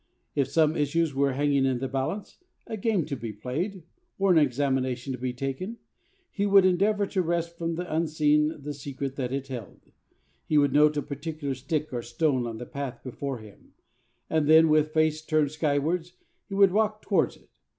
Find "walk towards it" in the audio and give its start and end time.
16.71-17.51